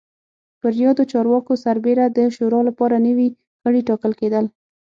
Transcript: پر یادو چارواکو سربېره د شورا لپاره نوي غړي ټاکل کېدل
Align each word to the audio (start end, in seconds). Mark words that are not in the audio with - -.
پر 0.61 0.73
یادو 0.83 1.03
چارواکو 1.11 1.53
سربېره 1.65 2.05
د 2.07 2.19
شورا 2.35 2.59
لپاره 2.69 2.95
نوي 3.07 3.27
غړي 3.63 3.81
ټاکل 3.87 4.11
کېدل 4.21 4.45